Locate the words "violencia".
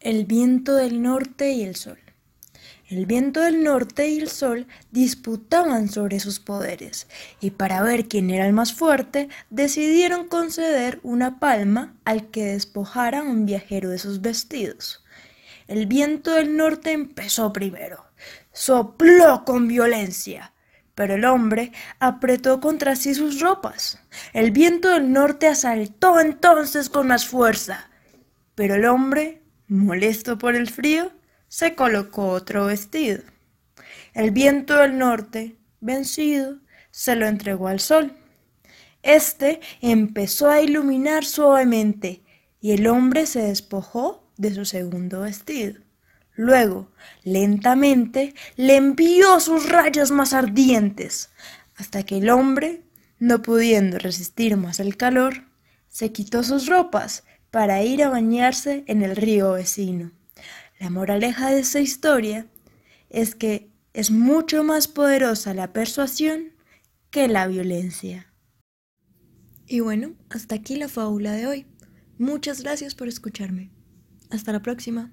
19.66-20.52, 67.46-68.30